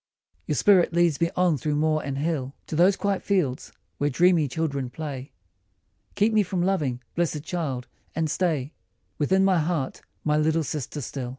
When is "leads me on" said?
0.94-1.58